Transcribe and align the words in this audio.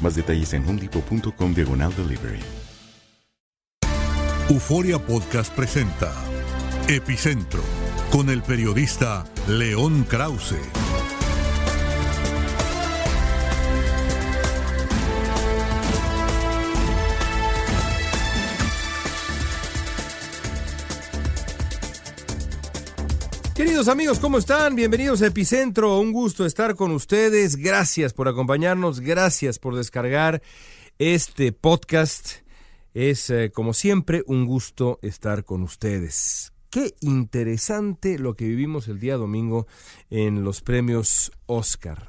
Más 0.00 0.14
detalles 0.14 0.52
en 0.52 0.68
homedepot.com 0.68 1.54
diagonal 1.54 1.94
delivery. 1.96 2.40
Euforia 4.50 4.98
Podcast 4.98 5.54
presenta 5.54 6.12
Epicentro 6.86 7.62
con 8.10 8.28
el 8.28 8.42
periodista 8.42 9.24
León 9.48 10.04
Krause. 10.04 10.58
Queridos 23.54 23.86
amigos, 23.86 24.18
¿cómo 24.18 24.38
están? 24.38 24.74
Bienvenidos 24.74 25.22
a 25.22 25.28
Epicentro. 25.28 26.00
Un 26.00 26.10
gusto 26.10 26.44
estar 26.44 26.74
con 26.74 26.90
ustedes. 26.90 27.54
Gracias 27.54 28.12
por 28.12 28.26
acompañarnos. 28.26 28.98
Gracias 28.98 29.60
por 29.60 29.76
descargar 29.76 30.42
este 30.98 31.52
podcast. 31.52 32.38
Es, 32.94 33.30
eh, 33.30 33.52
como 33.54 33.72
siempre, 33.72 34.24
un 34.26 34.44
gusto 34.44 34.98
estar 35.02 35.44
con 35.44 35.62
ustedes. 35.62 36.52
Qué 36.68 36.96
interesante 37.00 38.18
lo 38.18 38.34
que 38.34 38.48
vivimos 38.48 38.88
el 38.88 38.98
día 38.98 39.16
domingo 39.16 39.68
en 40.10 40.42
los 40.42 40.60
premios 40.60 41.30
Oscar. 41.46 42.08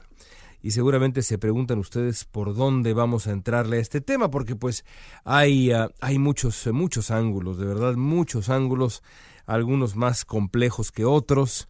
Y 0.63 0.71
seguramente 0.71 1.21
se 1.21 1.37
preguntan 1.37 1.77
ustedes 1.77 2.25
por 2.25 2.55
dónde 2.55 2.93
vamos 2.93 3.27
a 3.27 3.31
entrarle 3.31 3.77
a 3.77 3.81
este 3.81 4.01
tema, 4.01 4.31
porque 4.31 4.55
pues 4.55 4.83
hay, 5.23 5.71
ah, 5.71 5.91
hay 6.01 6.17
muchos, 6.17 6.65
muchos 6.73 7.11
ángulos, 7.11 7.59
de 7.59 7.67
verdad, 7.67 7.93
muchos 7.97 8.49
ángulos 8.49 9.03
algunos 9.45 9.95
más 9.95 10.25
complejos 10.25 10.91
que 10.91 11.05
otros, 11.05 11.67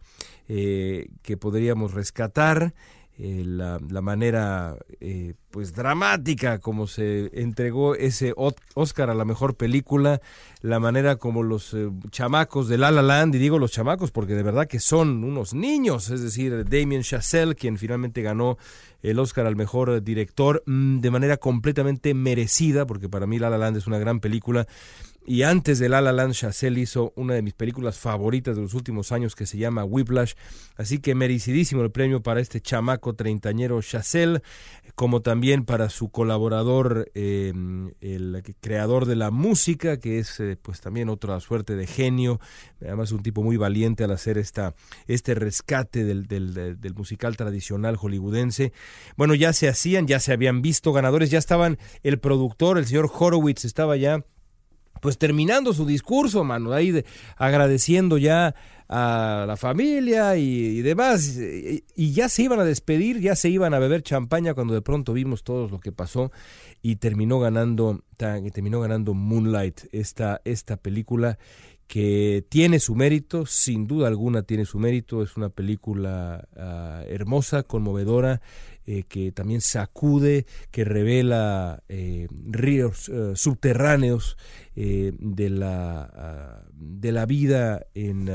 eh, 0.48 1.08
que 1.22 1.36
podríamos 1.36 1.92
rescatar. 1.92 2.74
Eh, 3.18 3.44
la, 3.46 3.78
manera 4.02 4.76
eh, 5.00 5.32
pues 5.50 5.72
dramática 5.74 6.58
como 6.58 6.86
se 6.86 7.30
entregó 7.32 7.94
ese 7.94 8.34
Oscar 8.74 9.08
a 9.08 9.14
la 9.14 9.24
mejor 9.24 9.56
película, 9.56 10.20
la 10.60 10.80
manera 10.80 11.16
como 11.16 11.42
los 11.42 11.74
chamacos 12.10 12.68
de 12.68 12.76
La 12.76 12.90
La 12.90 13.00
Land, 13.00 13.34
y 13.34 13.38
digo 13.38 13.58
los 13.58 13.72
chamacos 13.72 14.10
porque 14.10 14.34
de 14.34 14.42
verdad 14.42 14.66
que 14.66 14.80
son 14.80 15.24
unos 15.24 15.54
niños, 15.54 16.10
es 16.10 16.20
decir, 16.20 16.66
Damien 16.68 17.00
Chazelle, 17.00 17.54
quien 17.54 17.78
finalmente 17.78 18.20
ganó 18.20 18.58
el 19.00 19.18
Oscar 19.18 19.46
al 19.46 19.56
mejor 19.56 20.02
director 20.02 20.62
mm, 20.66 20.98
de 20.98 21.10
manera 21.10 21.38
completamente 21.38 22.12
merecida, 22.12 22.86
porque 22.86 23.08
para 23.08 23.26
mí 23.26 23.38
La 23.38 23.48
La 23.48 23.56
Land 23.56 23.78
es 23.78 23.86
una 23.86 23.98
gran 23.98 24.20
película, 24.20 24.66
y 25.26 25.42
antes 25.42 25.80
de 25.80 25.88
La 25.88 26.00
La 26.00 26.12
Land, 26.12 26.34
hizo 26.76 27.12
una 27.16 27.34
de 27.34 27.42
mis 27.42 27.52
películas 27.52 27.98
favoritas 27.98 28.54
de 28.54 28.62
los 28.62 28.74
últimos 28.74 29.10
años 29.10 29.34
que 29.34 29.44
se 29.44 29.58
llama 29.58 29.84
Whiplash. 29.84 30.34
Así 30.76 31.00
que 31.00 31.16
merecidísimo 31.16 31.82
el 31.82 31.90
premio 31.90 32.22
para 32.22 32.40
este 32.40 32.60
chamaco 32.60 33.14
treintañero 33.14 33.82
Chazelle, 33.82 34.40
como 34.94 35.22
también 35.22 35.64
para 35.64 35.90
su 35.90 36.10
colaborador, 36.10 37.10
em, 37.14 37.90
el 38.00 38.42
creador 38.60 39.06
de 39.06 39.16
la 39.16 39.32
música, 39.32 39.98
que 39.98 40.20
es 40.20 40.38
eh, 40.38 40.56
pues 40.60 40.80
también 40.80 41.08
otra 41.08 41.40
suerte 41.40 41.74
de 41.74 41.88
genio. 41.88 42.40
Además, 42.80 43.10
un 43.10 43.22
tipo 43.22 43.42
muy 43.42 43.56
valiente 43.56 44.04
al 44.04 44.12
hacer 44.12 44.38
esta, 44.38 44.74
este 45.08 45.34
rescate 45.34 46.04
del, 46.04 46.26
del, 46.26 46.54
del 46.80 46.94
musical 46.94 47.36
tradicional 47.36 47.96
hollywoodense. 47.96 48.72
Bueno, 49.16 49.34
ya 49.34 49.52
se 49.52 49.68
hacían, 49.68 50.06
ya 50.06 50.20
se 50.20 50.32
habían 50.32 50.62
visto 50.62 50.92
ganadores, 50.92 51.30
ya 51.30 51.38
estaban 51.38 51.78
el 52.04 52.20
productor, 52.20 52.78
el 52.78 52.86
señor 52.86 53.10
Horowitz, 53.12 53.64
estaba 53.64 53.96
ya 53.96 54.24
pues 55.00 55.18
terminando 55.18 55.72
su 55.72 55.86
discurso, 55.86 56.44
mano, 56.44 56.72
ahí 56.72 56.90
de, 56.90 57.04
agradeciendo 57.36 58.18
ya 58.18 58.54
a 58.88 59.44
la 59.48 59.56
familia 59.56 60.36
y, 60.36 60.80
demás, 60.82 61.36
y, 61.36 62.12
ya 62.12 62.28
se 62.28 62.44
iban 62.44 62.60
a 62.60 62.64
despedir, 62.64 63.20
ya 63.20 63.34
se 63.34 63.48
iban 63.48 63.74
a 63.74 63.78
beber 63.78 64.02
champaña 64.02 64.54
cuando 64.54 64.74
de 64.74 64.82
pronto 64.82 65.12
vimos 65.12 65.42
todo 65.42 65.68
lo 65.68 65.80
que 65.80 65.90
pasó 65.90 66.30
y 66.82 66.96
terminó 66.96 67.40
ganando, 67.40 68.04
terminó 68.16 68.80
ganando 68.80 69.12
Moonlight, 69.12 69.86
esta, 69.92 70.40
esta 70.44 70.76
película 70.76 71.38
que 71.86 72.44
tiene 72.48 72.80
su 72.80 72.94
mérito, 72.94 73.46
sin 73.46 73.86
duda 73.86 74.08
alguna 74.08 74.42
tiene 74.42 74.64
su 74.64 74.78
mérito, 74.78 75.22
es 75.22 75.36
una 75.36 75.48
película 75.48 76.48
ah, 76.56 77.02
hermosa, 77.08 77.62
conmovedora, 77.62 78.40
eh, 78.88 79.02
que 79.08 79.32
también 79.32 79.60
sacude, 79.60 80.46
que 80.70 80.84
revela 80.84 81.82
eh, 81.88 82.28
ríos 82.30 83.08
eh, 83.08 83.32
subterráneos 83.34 84.36
de, 84.76 85.50
la, 85.50 86.02
ah, 86.14 86.64
de 86.72 87.10
la 87.10 87.26
vida 87.26 87.86
en 87.94 88.30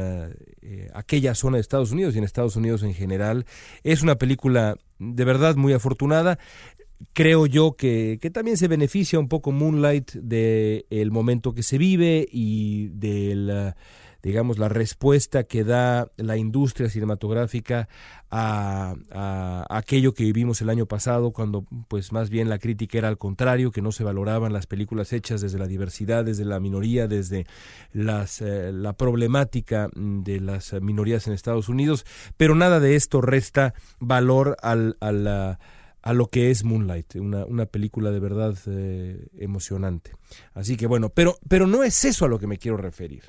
aquella 0.94 1.36
zona 1.36 1.58
de 1.58 1.62
Estados 1.62 1.92
Unidos 1.92 2.16
y 2.16 2.18
en 2.18 2.24
Estados 2.24 2.56
Unidos 2.56 2.84
en 2.84 2.94
general. 2.94 3.46
Es 3.84 4.02
una 4.02 4.16
película 4.16 4.76
de 5.00 5.24
verdad 5.24 5.56
muy 5.56 5.72
afortunada 5.72 6.38
creo 7.14 7.48
yo 7.48 7.76
que, 7.76 8.20
que, 8.22 8.30
también 8.30 8.58
se 8.58 8.68
beneficia 8.68 9.20
un 9.20 9.28
poco 9.28 9.52
Moonlight 9.52 10.12
del 10.14 10.86
el 10.92 11.12
momento 11.12 11.54
que 11.54 11.64
se 11.64 11.80
vive 11.80 12.28
y 12.32 12.90
de 12.90 13.36
la, 13.36 13.76
digamos, 14.24 14.60
la 14.60 14.70
respuesta 14.70 15.44
que 15.44 15.64
da 15.64 16.10
la 16.18 16.38
industria 16.38 16.90
cinematográfica 16.90 17.88
a, 18.30 18.96
a, 19.12 19.66
aquello 19.70 20.14
que 20.14 20.24
vivimos 20.24 20.62
el 20.62 20.70
año 20.70 20.86
pasado, 20.86 21.32
cuando 21.32 21.66
pues 21.88 22.12
más 22.12 22.30
bien 22.30 22.50
la 22.50 22.60
crítica 22.60 22.98
era 22.98 23.08
al 23.08 23.18
contrario, 23.18 23.72
que 23.72 23.82
no 23.82 23.92
se 23.92 24.04
valoraban 24.04 24.54
las 24.54 24.68
películas 24.68 25.14
hechas 25.14 25.42
desde 25.42 25.60
la 25.60 25.68
diversidad, 25.68 26.26
desde 26.26 26.46
la 26.46 26.60
minoría, 26.60 27.08
desde 27.08 27.46
las, 27.94 28.42
eh, 28.42 28.72
la 28.72 28.94
problemática 28.94 29.90
de 29.96 30.40
las 30.40 30.74
minorías 30.82 31.28
en 31.28 31.34
Estados 31.34 31.70
Unidos, 31.70 32.06
pero 32.38 32.56
nada 32.56 32.80
de 32.80 32.96
esto 32.96 33.22
resta 33.22 33.74
valor 34.00 34.58
al, 34.62 34.98
al 35.00 35.58
a 36.04 36.14
lo 36.14 36.28
que 36.28 36.50
es 36.50 36.64
Moonlight, 36.64 37.16
una, 37.16 37.46
una 37.46 37.66
película 37.66 38.12
de 38.12 38.20
verdad 38.20 38.58
eh, 38.66 39.28
emocionante. 39.38 40.14
Así 40.54 40.78
que 40.78 40.88
bueno, 40.88 41.10
pero, 41.10 41.38
pero 41.48 41.68
no 41.68 41.84
es 41.84 42.04
eso 42.06 42.26
a 42.26 42.28
lo 42.28 42.40
que 42.40 42.48
me 42.48 42.58
quiero 42.58 42.78
referir. 42.78 43.24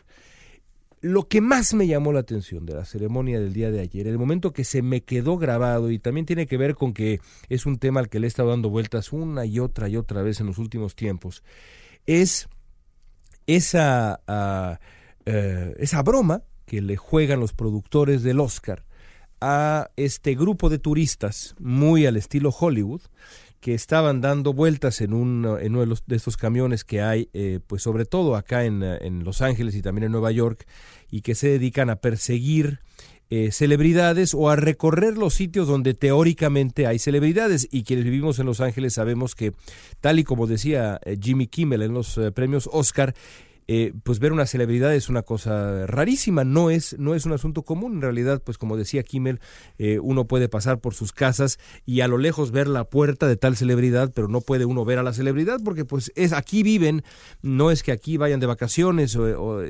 Lo 1.02 1.26
que 1.26 1.40
más 1.40 1.74
me 1.74 1.88
llamó 1.88 2.12
la 2.12 2.20
atención 2.20 2.64
de 2.64 2.74
la 2.74 2.84
ceremonia 2.84 3.40
del 3.40 3.52
día 3.52 3.72
de 3.72 3.80
ayer, 3.80 4.06
el 4.06 4.18
momento 4.18 4.52
que 4.52 4.62
se 4.62 4.82
me 4.82 5.02
quedó 5.02 5.36
grabado 5.36 5.90
y 5.90 5.98
también 5.98 6.26
tiene 6.26 6.46
que 6.46 6.56
ver 6.56 6.76
con 6.76 6.94
que 6.94 7.20
es 7.48 7.66
un 7.66 7.78
tema 7.78 7.98
al 7.98 8.08
que 8.08 8.20
le 8.20 8.28
he 8.28 8.28
estado 8.28 8.50
dando 8.50 8.70
vueltas 8.70 9.12
una 9.12 9.44
y 9.44 9.58
otra 9.58 9.88
y 9.88 9.96
otra 9.96 10.22
vez 10.22 10.38
en 10.38 10.46
los 10.46 10.58
últimos 10.58 10.94
tiempos, 10.94 11.42
es 12.06 12.48
esa, 13.48 14.20
ah, 14.28 14.78
eh, 15.26 15.74
esa 15.80 16.02
broma 16.04 16.44
que 16.66 16.80
le 16.80 16.96
juegan 16.96 17.40
los 17.40 17.52
productores 17.52 18.22
del 18.22 18.38
Oscar 18.38 18.84
a 19.40 19.90
este 19.96 20.36
grupo 20.36 20.68
de 20.68 20.78
turistas 20.78 21.56
muy 21.58 22.06
al 22.06 22.16
estilo 22.16 22.50
Hollywood 22.50 23.02
que 23.62 23.74
estaban 23.74 24.20
dando 24.20 24.52
vueltas 24.52 25.00
en, 25.00 25.14
un, 25.14 25.46
en 25.60 25.76
uno 25.76 25.94
de, 26.06 26.16
estos 26.16 26.36
camiones 26.36 26.82
que 26.82 27.00
hay, 27.00 27.28
eh, 27.32 27.60
pues 27.64 27.80
sobre 27.80 28.04
todo 28.04 28.34
acá 28.34 28.64
en, 28.64 28.82
en, 28.82 29.22
Los 29.22 29.40
Ángeles 29.40 29.76
y 29.76 29.82
también 29.82 30.06
en 30.06 30.12
Nueva 30.12 30.32
York, 30.32 30.66
y 31.12 31.20
que 31.20 31.36
se 31.36 31.46
dedican 31.46 31.88
a 31.88 31.96
perseguir 31.96 32.80
eh, 33.30 33.52
celebridades 33.52 34.34
o 34.34 34.50
a 34.50 34.56
recorrer 34.56 35.16
los 35.16 35.34
sitios 35.34 35.68
donde 35.68 35.94
teóricamente 35.94 36.88
hay 36.88 36.98
celebridades. 36.98 37.68
Y 37.70 37.84
quienes 37.84 38.04
vivimos 38.04 38.40
en 38.40 38.46
Los 38.46 38.60
Ángeles 38.60 38.94
sabemos 38.94 39.36
que, 39.36 39.52
tal 40.00 40.18
y 40.18 40.24
como 40.24 40.48
decía 40.48 40.98
eh, 41.04 41.16
Jimmy 41.22 41.46
Kimmel 41.46 41.82
en 41.82 41.94
los 41.94 42.18
premios 42.34 42.68
Oscar, 42.72 43.14
eh, 43.68 43.92
pues 44.02 44.18
ver 44.18 44.32
una 44.32 44.46
celebridad 44.46 44.94
es 44.94 45.08
una 45.08 45.22
cosa 45.22 45.86
rarísima, 45.86 46.44
no 46.44 46.70
es, 46.70 46.98
no 46.98 47.14
es 47.14 47.26
un 47.26 47.32
asunto 47.32 47.62
común. 47.62 47.94
En 47.94 48.02
realidad, 48.02 48.42
pues 48.44 48.58
como 48.58 48.76
decía 48.76 49.02
Kimmel, 49.02 49.40
eh, 49.78 49.98
uno 50.00 50.26
puede 50.26 50.48
pasar 50.48 50.80
por 50.80 50.94
sus 50.94 51.12
casas 51.12 51.58
y 51.86 52.00
a 52.00 52.08
lo 52.08 52.18
lejos 52.18 52.50
ver 52.50 52.68
la 52.68 52.84
puerta 52.84 53.26
de 53.26 53.36
tal 53.36 53.56
celebridad, 53.56 54.12
pero 54.14 54.28
no 54.28 54.40
puede 54.40 54.64
uno 54.64 54.84
ver 54.84 54.98
a 54.98 55.02
la 55.02 55.12
celebridad 55.12 55.60
porque 55.64 55.84
pues 55.84 56.12
es 56.14 56.32
aquí 56.32 56.62
viven, 56.62 57.02
no 57.42 57.70
es 57.70 57.82
que 57.82 57.92
aquí 57.92 58.16
vayan 58.16 58.40
de 58.40 58.46
vacaciones, 58.46 59.16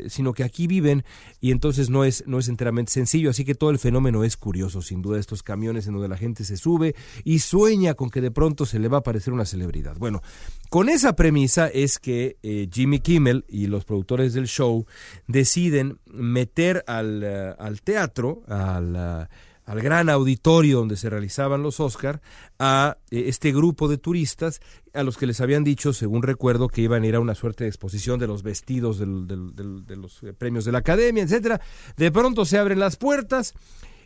sino 0.09 0.33
que 0.33 0.44
aquí 0.44 0.67
viven 0.67 1.05
y 1.41 1.50
entonces 1.50 1.91
no 1.91 2.05
es, 2.05 2.25
no 2.27 2.39
es 2.39 2.49
enteramente 2.49 2.93
sencillo. 2.93 3.31
Así 3.31 3.44
que 3.44 3.55
todo 3.55 3.71
el 3.71 3.79
fenómeno 3.79 4.25
es 4.25 4.37
curioso, 4.37 4.83
sin 4.83 5.03
duda, 5.03 5.19
estos 5.19 5.43
camiones 5.43 5.87
en 5.87 5.94
donde 5.94 6.09
la 6.09 6.17
gente 6.17 6.44
se 6.44 6.56
sube 6.56 6.94
y 7.25 7.41
sueña 7.41 7.94
con 7.94 8.11
que 8.11 8.21
de 8.21 8.31
pronto 8.31 8.67
se 8.67 8.79
le 8.79 8.89
va 8.89 8.99
a 8.99 9.00
aparecer 9.00 9.33
una 9.33 9.44
celebridad. 9.44 9.97
Bueno, 9.99 10.23
con 10.69 10.89
esa 10.89 11.15
premisa 11.15 11.69
es 11.69 11.99
que 11.99 12.37
eh, 12.43 12.69
Jimmy 12.73 13.00
Kimmel 13.00 13.44
y 13.49 13.67
los 13.67 13.81
productores 13.84 14.34
del 14.34 14.46
show 14.46 14.87
deciden 15.26 15.99
meter 16.06 16.84
al, 16.87 17.23
eh, 17.25 17.55
teatro, 17.84 18.43
al, 18.49 18.94
eh, 18.96 19.26
al, 19.64 19.81
gran 19.81 20.08
auditorio 20.08 20.79
donde 20.79 20.96
se 20.96 21.11
realizaban 21.11 21.62
los 21.62 21.81
Oscar, 21.81 22.20
a 22.58 22.99
este 23.11 23.52
grupo 23.52 23.88
de 23.88 23.99
turistas 23.99 24.61
a 24.94 25.02
los 25.02 25.17
que 25.17 25.26
les 25.26 25.40
habían 25.40 25.64
dicho, 25.64 25.93
según 25.93 26.23
recuerdo, 26.23 26.69
que 26.69 26.82
iban 26.82 27.02
a 27.02 27.06
ir 27.06 27.14
a 27.14 27.20
una 27.20 27.34
suerte 27.34 27.64
de 27.64 27.69
exposición 27.69 28.19
de 28.19 28.26
los 28.26 28.43
vestidos 28.43 28.99
de 28.99 29.96
los 29.96 30.20
premios 30.38 30.64
de 30.64 30.73
la 30.73 30.79
academia, 30.79 31.23
etcétera. 31.23 31.61
De 31.96 32.11
pronto 32.11 32.44
se 32.44 32.58
abren 32.58 32.79
las 32.79 32.96
puertas 32.96 33.55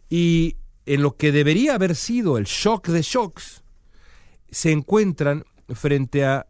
y 0.08 0.56
en 0.86 1.02
lo 1.02 1.16
que 1.16 1.32
debería 1.32 1.74
haber 1.74 1.96
sido 1.96 2.38
el 2.38 2.44
shock 2.44 2.88
de 2.88 3.02
shocks, 3.02 3.62
se 4.50 4.70
encuentran 4.70 5.44
frente 5.74 6.24
a 6.24 6.46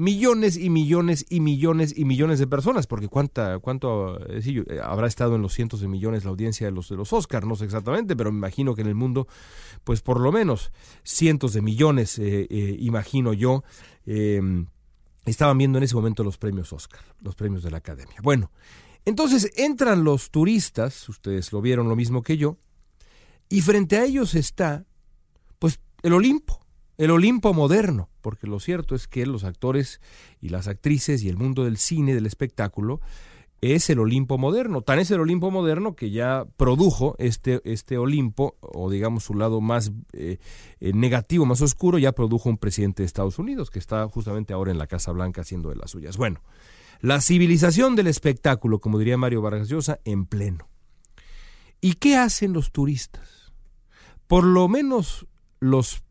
millones 0.00 0.56
y 0.56 0.70
millones 0.70 1.26
y 1.28 1.40
millones 1.40 1.92
y 1.94 2.06
millones 2.06 2.38
de 2.38 2.46
personas, 2.46 2.86
porque 2.86 3.08
cuánta, 3.08 3.58
cuánto 3.58 4.18
eh, 4.30 4.40
eh, 4.46 4.80
habrá 4.82 5.06
estado 5.06 5.36
en 5.36 5.42
los 5.42 5.52
cientos 5.52 5.82
de 5.82 5.88
millones 5.88 6.24
la 6.24 6.30
audiencia 6.30 6.66
de 6.66 6.72
los 6.72 6.88
de 6.88 6.96
los 6.96 7.12
Oscars, 7.12 7.46
no 7.46 7.54
sé 7.54 7.66
exactamente, 7.66 8.16
pero 8.16 8.32
me 8.32 8.38
imagino 8.38 8.74
que 8.74 8.80
en 8.80 8.86
el 8.86 8.94
mundo, 8.94 9.28
pues 9.84 10.00
por 10.00 10.18
lo 10.18 10.32
menos 10.32 10.72
cientos 11.04 11.52
de 11.52 11.60
millones, 11.60 12.18
eh, 12.18 12.46
imagino 12.80 13.34
yo, 13.34 13.62
em, 14.06 14.68
estaban 15.26 15.58
viendo 15.58 15.76
en 15.76 15.84
ese 15.84 15.94
momento 15.94 16.24
los 16.24 16.38
premios 16.38 16.72
Oscar, 16.72 17.02
los 17.20 17.34
premios 17.34 17.62
de 17.62 17.70
la 17.70 17.76
Academia. 17.76 18.16
Bueno, 18.22 18.50
entonces 19.04 19.52
entran 19.56 20.02
los 20.02 20.30
turistas, 20.30 21.10
ustedes 21.10 21.52
lo 21.52 21.60
vieron 21.60 21.90
lo 21.90 21.96
mismo 21.96 22.22
que 22.22 22.38
yo, 22.38 22.56
y 23.50 23.60
frente 23.60 23.98
a 23.98 24.04
ellos 24.06 24.34
está, 24.34 24.86
pues, 25.58 25.78
el 26.02 26.14
Olimpo 26.14 26.59
el 27.00 27.10
Olimpo 27.12 27.54
moderno, 27.54 28.10
porque 28.20 28.46
lo 28.46 28.60
cierto 28.60 28.94
es 28.94 29.08
que 29.08 29.24
los 29.24 29.44
actores 29.44 30.02
y 30.38 30.50
las 30.50 30.68
actrices 30.68 31.22
y 31.22 31.30
el 31.30 31.38
mundo 31.38 31.64
del 31.64 31.78
cine, 31.78 32.14
del 32.14 32.26
espectáculo, 32.26 33.00
es 33.62 33.88
el 33.88 34.00
Olimpo 34.00 34.36
moderno. 34.36 34.82
Tan 34.82 34.98
es 34.98 35.10
el 35.10 35.20
Olimpo 35.20 35.50
moderno 35.50 35.96
que 35.96 36.10
ya 36.10 36.44
produjo 36.58 37.16
este, 37.18 37.62
este 37.64 37.96
Olimpo, 37.96 38.58
o 38.60 38.90
digamos 38.90 39.24
su 39.24 39.34
lado 39.34 39.62
más 39.62 39.92
eh, 40.12 40.36
eh, 40.80 40.92
negativo, 40.92 41.46
más 41.46 41.62
oscuro, 41.62 41.96
ya 41.96 42.12
produjo 42.12 42.50
un 42.50 42.58
presidente 42.58 43.02
de 43.02 43.06
Estados 43.06 43.38
Unidos, 43.38 43.70
que 43.70 43.78
está 43.78 44.06
justamente 44.06 44.52
ahora 44.52 44.70
en 44.70 44.76
la 44.76 44.86
Casa 44.86 45.10
Blanca 45.12 45.40
haciendo 45.40 45.70
de 45.70 45.76
las 45.76 45.92
suyas. 45.92 46.18
Bueno, 46.18 46.42
la 47.00 47.22
civilización 47.22 47.96
del 47.96 48.08
espectáculo, 48.08 48.78
como 48.78 48.98
diría 48.98 49.16
Mario 49.16 49.40
Vargas 49.40 49.70
Llosa, 49.70 50.00
en 50.04 50.26
pleno. 50.26 50.68
¿Y 51.80 51.94
qué 51.94 52.18
hacen 52.18 52.52
los 52.52 52.72
turistas? 52.72 53.54
Por 54.26 54.44
lo 54.44 54.68
menos 54.68 55.26
los 55.60 56.04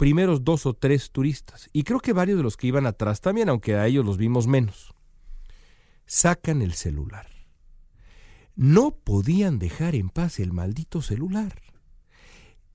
primeros 0.00 0.44
dos 0.44 0.64
o 0.64 0.72
tres 0.72 1.10
turistas, 1.10 1.68
y 1.74 1.82
creo 1.82 2.00
que 2.00 2.14
varios 2.14 2.38
de 2.38 2.42
los 2.42 2.56
que 2.56 2.66
iban 2.66 2.86
atrás 2.86 3.20
también, 3.20 3.50
aunque 3.50 3.74
a 3.74 3.86
ellos 3.86 4.02
los 4.02 4.16
vimos 4.16 4.46
menos, 4.46 4.94
sacan 6.06 6.62
el 6.62 6.72
celular. 6.72 7.26
No 8.56 8.92
podían 8.92 9.58
dejar 9.58 9.94
en 9.94 10.08
paz 10.08 10.40
el 10.40 10.54
maldito 10.54 11.02
celular. 11.02 11.60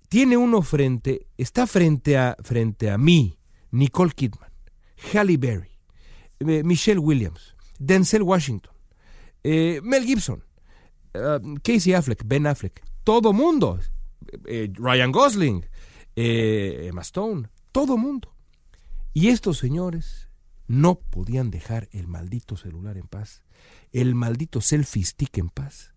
Tiene 0.07 0.37
uno 0.37 0.61
frente, 0.61 1.25
está 1.35 1.65
frente 1.65 2.15
a, 2.15 2.37
frente 2.43 2.91
a 2.91 2.99
mí, 2.99 3.39
Nicole 3.71 4.11
Kidman, 4.11 4.51
Halle 5.11 5.37
Berry, 5.37 5.79
eh, 6.41 6.61
Michelle 6.63 6.99
Williams, 6.99 7.55
Denzel 7.79 8.21
Washington, 8.21 8.75
eh, 9.43 9.81
Mel 9.83 10.05
Gibson, 10.05 10.43
eh, 11.15 11.39
Casey 11.63 11.95
Affleck, 11.95 12.21
Ben 12.23 12.45
Affleck, 12.45 12.83
todo 13.03 13.33
mundo, 13.33 13.79
Ryan 14.77 15.11
Gosling, 15.11 15.65
eh, 16.15 16.87
Emma 16.89 17.01
Stone, 17.01 17.49
todo 17.71 17.97
mundo. 17.97 18.33
Y 19.13 19.29
estos 19.29 19.57
señores 19.57 20.29
no 20.67 20.95
podían 20.95 21.51
dejar 21.51 21.87
el 21.91 22.07
maldito 22.07 22.57
celular 22.57 22.97
en 22.97 23.07
paz, 23.07 23.43
el 23.91 24.15
maldito 24.15 24.61
selfie 24.61 25.03
stick 25.03 25.37
en 25.37 25.49
paz. 25.49 25.93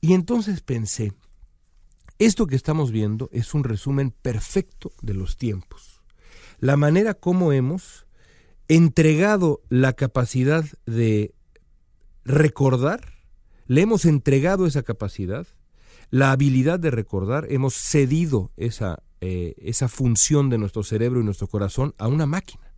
Y 0.00 0.14
entonces 0.14 0.60
pensé, 0.60 1.12
esto 2.18 2.46
que 2.46 2.56
estamos 2.56 2.90
viendo 2.90 3.28
es 3.32 3.54
un 3.54 3.64
resumen 3.64 4.10
perfecto 4.10 4.92
de 5.00 5.14
los 5.14 5.36
tiempos. 5.36 6.02
La 6.58 6.76
manera 6.76 7.14
como 7.14 7.52
hemos 7.52 8.06
entregado 8.68 9.62
la 9.68 9.92
capacidad 9.92 10.64
de 10.86 11.34
recordar, 12.24 13.14
le 13.66 13.82
hemos 13.82 14.04
entregado 14.04 14.66
esa 14.66 14.82
capacidad, 14.82 15.46
la 16.10 16.32
habilidad 16.32 16.78
de 16.78 16.90
recordar, 16.90 17.46
hemos 17.50 17.74
cedido 17.74 18.50
esa 18.56 19.02
eh, 19.24 19.54
esa 19.58 19.86
función 19.86 20.50
de 20.50 20.58
nuestro 20.58 20.82
cerebro 20.82 21.20
y 21.20 21.24
nuestro 21.24 21.46
corazón 21.46 21.94
a 21.96 22.08
una 22.08 22.26
máquina. 22.26 22.74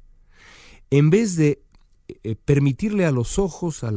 En 0.90 1.08
vez 1.08 1.36
de 1.36 1.62
eh, 2.22 2.36
permitirle 2.36 3.06
a 3.06 3.10
los 3.12 3.38
ojos, 3.38 3.82
a, 3.82 3.90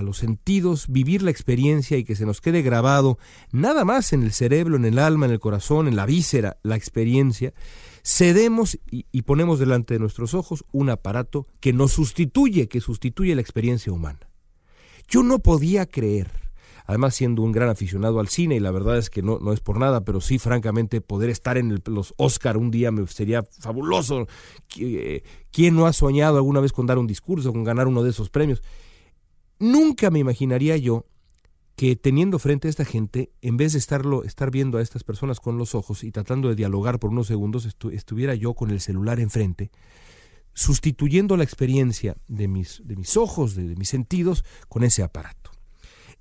los 0.00 0.16
sentidos, 0.16 0.86
vivir 0.88 1.20
la 1.20 1.30
experiencia 1.30 1.98
y 1.98 2.04
que 2.04 2.16
se 2.16 2.24
nos 2.24 2.40
quede 2.40 2.62
grabado 2.62 3.18
nada 3.52 3.84
más 3.84 4.14
en 4.14 4.22
el 4.22 4.32
cerebro, 4.32 4.76
en 4.76 4.86
el 4.86 4.98
alma, 4.98 5.26
en 5.26 5.32
el 5.32 5.40
corazón, 5.40 5.88
en 5.88 5.96
la 5.96 6.06
víscera, 6.06 6.56
la 6.62 6.74
experiencia, 6.74 7.52
cedemos 8.02 8.78
y 8.90 9.22
ponemos 9.22 9.58
delante 9.58 9.92
de 9.92 10.00
nuestros 10.00 10.32
ojos 10.32 10.64
un 10.72 10.88
aparato 10.88 11.48
que 11.60 11.74
nos 11.74 11.92
sustituye, 11.92 12.68
que 12.68 12.80
sustituye 12.80 13.34
la 13.34 13.42
experiencia 13.42 13.92
humana. 13.92 14.30
Yo 15.06 15.22
no 15.22 15.38
podía 15.40 15.84
creer 15.84 16.47
además 16.88 17.14
siendo 17.14 17.42
un 17.42 17.52
gran 17.52 17.68
aficionado 17.68 18.18
al 18.18 18.28
cine 18.28 18.56
y 18.56 18.60
la 18.60 18.70
verdad 18.70 18.96
es 18.96 19.10
que 19.10 19.20
no, 19.20 19.38
no 19.40 19.52
es 19.52 19.60
por 19.60 19.78
nada, 19.78 20.04
pero 20.04 20.22
sí 20.22 20.38
francamente 20.38 21.02
poder 21.02 21.28
estar 21.28 21.58
en 21.58 21.82
los 21.84 22.14
Oscar 22.16 22.56
un 22.56 22.70
día 22.70 22.90
me 22.90 23.06
sería 23.06 23.44
fabuloso. 23.60 24.26
¿Quién 25.52 25.76
no 25.76 25.86
ha 25.86 25.92
soñado 25.92 26.38
alguna 26.38 26.60
vez 26.60 26.72
con 26.72 26.86
dar 26.86 26.96
un 26.96 27.06
discurso, 27.06 27.52
con 27.52 27.62
ganar 27.62 27.88
uno 27.88 28.02
de 28.02 28.08
esos 28.08 28.30
premios? 28.30 28.62
Nunca 29.58 30.10
me 30.10 30.18
imaginaría 30.18 30.78
yo 30.78 31.04
que 31.76 31.94
teniendo 31.94 32.38
frente 32.38 32.68
a 32.68 32.70
esta 32.70 32.86
gente, 32.86 33.32
en 33.42 33.58
vez 33.58 33.74
de 33.74 33.80
estarlo, 33.80 34.24
estar 34.24 34.50
viendo 34.50 34.78
a 34.78 34.82
estas 34.82 35.04
personas 35.04 35.40
con 35.40 35.58
los 35.58 35.74
ojos 35.74 36.04
y 36.04 36.10
tratando 36.10 36.48
de 36.48 36.54
dialogar 36.54 36.98
por 36.98 37.10
unos 37.10 37.26
segundos, 37.26 37.68
estuviera 37.92 38.34
yo 38.34 38.54
con 38.54 38.70
el 38.70 38.80
celular 38.80 39.20
enfrente, 39.20 39.70
sustituyendo 40.54 41.36
la 41.36 41.44
experiencia 41.44 42.16
de 42.28 42.48
mis, 42.48 42.80
de 42.82 42.96
mis 42.96 43.18
ojos, 43.18 43.54
de 43.54 43.76
mis 43.76 43.90
sentidos, 43.90 44.42
con 44.70 44.84
ese 44.84 45.02
aparato. 45.02 45.47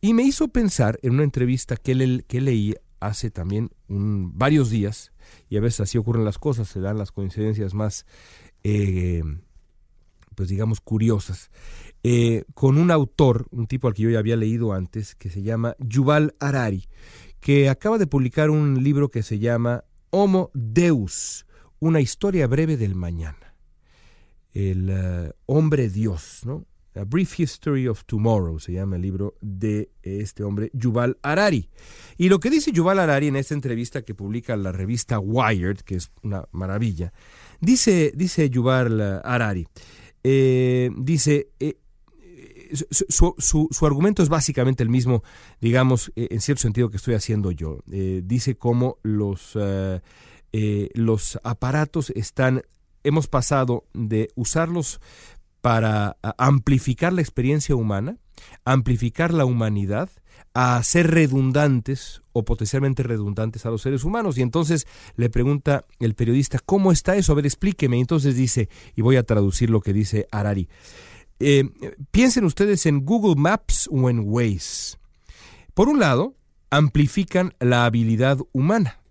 Y 0.08 0.14
me 0.14 0.24
hizo 0.24 0.48
pensar 0.48 1.00
en 1.02 1.16
una 1.16 1.24
entrevista 1.24 1.76
que, 1.76 2.24
que 2.30 2.40
leí 2.40 2.74
hace 3.02 3.30
también 3.30 3.72
varios 3.90 4.70
días, 4.70 5.12
y 5.50 5.58
a 5.58 5.60
veces 5.60 5.82
así 5.82 5.98
ocurren 5.98 6.24
las 6.24 6.38
cosas, 6.38 6.70
se 6.70 6.80
dan 6.80 6.98
las 6.98 7.12
coincidencias 7.12 7.74
más, 7.74 8.06
eh, 8.64 9.22
pues 10.34 10.48
digamos, 10.48 10.80
curiosas, 10.80 11.52
eh, 12.04 12.46
con 12.54 12.78
un 12.78 12.90
autor, 12.90 13.48
un 13.52 13.68
tipo 13.68 13.90
al 13.90 13.96
que 13.96 14.04
yo 14.04 14.10
ya 14.10 14.20
había 14.20 14.38
leído 14.38 14.72
antes, 14.72 15.14
que 15.14 15.30
se 15.30 15.42
llama 15.42 15.76
Yuval 15.78 16.36
Harari, 16.40 16.88
que 17.42 17.68
acaba 17.68 17.98
de 17.98 18.08
publicar 18.08 18.50
un 18.50 18.82
libro 18.82 19.12
que 19.12 19.24
se 19.24 19.40
llama 19.40 19.84
Homo 20.10 20.52
Deus, 20.54 21.46
una 21.80 22.00
historia 22.00 22.48
breve 22.48 22.78
del 22.78 22.96
mañana. 22.96 23.56
El 24.54 24.90
eh, 24.90 25.34
hombre 25.48 25.90
Dios, 25.90 26.44
¿no? 26.46 26.66
A 26.98 27.04
Brief 27.04 27.40
History 27.40 27.88
of 27.88 28.04
Tomorrow 28.06 28.60
se 28.60 28.74
llama 28.74 28.96
el 28.96 29.02
libro 29.02 29.36
de 29.42 29.92
este 30.02 30.44
hombre, 30.44 30.70
Yuval 30.74 31.18
Harari. 31.22 31.70
Y 32.18 32.30
lo 32.30 32.40
que 32.40 32.50
dice 32.50 32.72
Yuval 32.72 33.00
Harari 33.00 33.28
en 33.28 33.36
esta 33.36 33.54
entrevista 33.54 34.02
que 34.02 34.16
publica 34.16 34.56
la 34.56 34.72
revista 34.72 35.20
Wired, 35.20 35.78
que 35.80 35.96
es 35.96 36.12
una 36.24 36.48
maravilla, 36.52 37.14
dice, 37.62 38.12
dice 38.16 38.50
Yuval 38.50 39.22
Harari, 39.24 39.68
eh, 40.24 40.90
dice, 40.98 41.50
eh, 41.60 41.78
su, 42.72 43.86
argumento 43.86 44.24
es 44.24 44.30
básicamente 44.30 44.84
el 44.84 44.90
mismo, 44.90 45.24
digamos, 45.62 46.12
en 46.16 46.42
cierto 46.42 46.62
sentido 46.62 46.90
que 46.90 46.98
estoy 46.98 47.14
haciendo 47.14 47.52
yo. 47.52 47.80
dice 47.86 48.58
cómo 48.58 48.98
los, 49.04 49.58
los 50.52 51.40
aparatos 51.44 52.10
están, 52.10 52.64
hemos 53.04 53.28
pasado 53.28 53.86
de 53.94 54.30
usarlos 54.36 55.00
para 55.68 56.16
amplificar 56.38 57.12
la 57.12 57.20
experiencia 57.20 57.76
humana, 57.76 58.16
amplificar 58.64 59.34
la 59.34 59.44
humanidad, 59.44 60.10
a 60.54 60.82
ser 60.82 61.12
redundantes 61.12 62.22
o 62.32 62.46
potencialmente 62.46 63.04
redundantes 63.04 63.66
a 63.66 63.70
los 63.70 63.82
seres 63.82 64.06
humanos. 64.06 64.38
Y 64.38 64.44
entonces 64.44 64.88
le 65.18 65.30
pregunta 65.30 65.84
el 66.00 66.16
periodista, 66.16 66.60
¿cómo 66.66 66.94
está 66.94 67.18
eso? 67.18 67.34
A 67.34 67.36
ver, 67.36 67.46
explíqueme. 67.46 67.98
Y 67.98 68.00
entonces 68.00 68.38
dice, 68.38 68.70
y 68.96 69.02
voy 69.02 69.18
a 69.18 69.24
traducir 69.24 69.70
lo 69.70 69.82
que 69.82 69.92
dice 69.92 70.26
Harari. 70.32 70.70
Eh, 71.42 71.70
piensen 72.12 72.46
ustedes 72.46 72.86
en 72.86 73.04
Google 73.04 73.36
Maps 73.36 73.90
o 73.92 74.10
en 74.10 74.22
Waze. 74.22 74.96
Por 75.74 75.90
un 75.90 76.00
lado, 76.00 76.38
amplifican 76.70 77.56
la 77.60 77.84
habilidad 77.84 78.38
humana. 78.54 79.02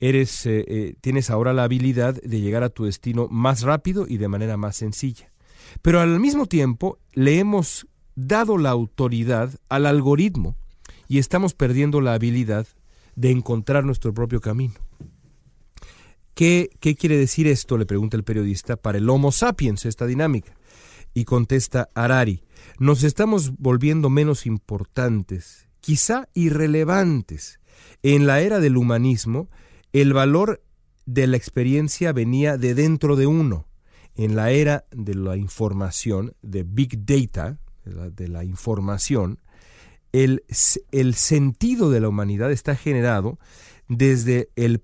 Eres, 0.00 0.44
eh, 0.46 0.64
eh, 0.66 0.94
tienes 1.00 1.30
ahora 1.30 1.52
la 1.52 1.62
habilidad 1.62 2.20
de 2.20 2.40
llegar 2.40 2.64
a 2.64 2.70
tu 2.70 2.84
destino 2.84 3.28
más 3.30 3.62
rápido 3.62 4.06
y 4.08 4.16
de 4.16 4.26
manera 4.26 4.56
más 4.56 4.74
sencilla. 4.74 5.30
Pero 5.82 6.00
al 6.00 6.20
mismo 6.20 6.46
tiempo 6.46 6.98
le 7.12 7.38
hemos 7.38 7.86
dado 8.16 8.58
la 8.58 8.70
autoridad 8.70 9.50
al 9.68 9.86
algoritmo 9.86 10.56
y 11.08 11.18
estamos 11.18 11.54
perdiendo 11.54 12.00
la 12.00 12.14
habilidad 12.14 12.66
de 13.16 13.30
encontrar 13.30 13.84
nuestro 13.84 14.12
propio 14.14 14.40
camino. 14.40 14.74
¿Qué, 16.34 16.70
¿Qué, 16.80 16.96
quiere 16.96 17.16
decir 17.16 17.46
esto? 17.46 17.78
le 17.78 17.86
pregunta 17.86 18.16
el 18.16 18.24
periodista, 18.24 18.76
para 18.76 18.98
el 18.98 19.08
Homo 19.08 19.30
sapiens, 19.30 19.86
esta 19.86 20.06
dinámica. 20.06 20.56
Y 21.12 21.24
contesta 21.24 21.90
Harari, 21.94 22.42
nos 22.80 23.04
estamos 23.04 23.52
volviendo 23.56 24.10
menos 24.10 24.46
importantes, 24.46 25.68
quizá 25.80 26.28
irrelevantes. 26.34 27.60
En 28.02 28.26
la 28.26 28.40
era 28.40 28.58
del 28.58 28.76
humanismo, 28.76 29.48
el 29.92 30.12
valor 30.12 30.60
de 31.06 31.28
la 31.28 31.36
experiencia 31.36 32.12
venía 32.12 32.56
de 32.56 32.74
dentro 32.74 33.14
de 33.14 33.28
uno. 33.28 33.66
En 34.16 34.36
la 34.36 34.50
era 34.50 34.84
de 34.90 35.14
la 35.14 35.36
información, 35.36 36.34
de 36.42 36.62
Big 36.62 37.04
Data, 37.04 37.58
de 37.84 38.28
la, 38.28 38.44
información, 38.44 39.38
el, 40.12 40.44
el, 40.92 41.14
sentido 41.14 41.90
de 41.90 42.00
la 42.00 42.08
humanidad 42.08 42.52
está 42.52 42.76
generado 42.76 43.38
desde 43.88 44.48
el, 44.56 44.82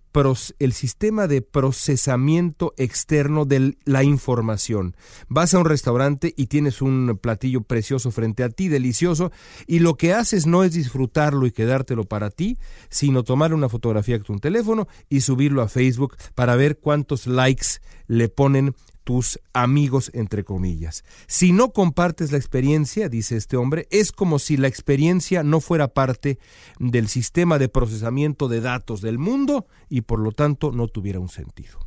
el, 0.59 0.73
sistema 0.73 1.27
de 1.27 1.41
procesamiento 1.41 2.75
externo 2.77 3.45
de 3.47 3.77
la 3.85 4.05
información. 4.05 4.95
Vas 5.29 5.55
a 5.55 5.59
un 5.59 5.65
restaurante 5.65 6.35
y 6.37 6.47
tienes 6.47 6.83
un 6.83 7.19
platillo 7.21 7.63
precioso 7.63 8.11
frente 8.11 8.43
a 8.43 8.51
ti, 8.51 8.69
delicioso, 8.69 9.33
y 9.67 9.79
lo 9.79 9.97
que 9.97 10.13
haces 10.13 10.47
no 10.47 10.65
es 10.65 10.73
disfrutarlo 10.73 11.47
y 11.47 11.53
quedártelo 11.53 12.05
para 12.05 12.31
ti, 12.31 12.59
sino 12.91 13.23
tomar 13.23 13.55
una 13.55 13.69
fotografía 13.69 14.19
con 14.19 14.37
tu 14.37 14.41
teléfono 14.41 14.87
y 15.09 15.23
subirlo 15.23 15.63
a 15.63 15.69
Facebook 15.69 16.17
para 16.35 16.57
ver 16.57 16.79
cuántos 16.79 17.27
likes 17.27 17.79
le 18.07 18.29
ponen 18.29 18.75
tus 19.11 19.41
amigos, 19.53 20.13
entre 20.15 20.45
comillas. 20.45 21.03
Si 21.27 21.51
no 21.51 21.73
compartes 21.73 22.31
la 22.31 22.39
experiencia, 22.39 23.09
dice 23.09 23.37
este 23.37 23.57
hombre, 23.57 23.89
es 23.91 24.13
como 24.13 24.39
si 24.39 24.57
la 24.57 24.69
experiencia 24.69 25.43
no 25.43 25.59
fuera 25.59 25.89
parte 25.89 26.39
del 26.79 27.09
sistema 27.09 27.59
de 27.59 27.69
procesamiento 27.69 28.47
de 28.47 28.61
datos 28.61 29.01
del 29.01 29.19
mundo 29.19 29.67
y 29.89 30.03
por 30.03 30.21
lo 30.21 30.31
tanto 30.31 30.71
no 30.71 30.87
tuviera 30.87 31.19
un 31.19 31.29
sentido. 31.29 31.81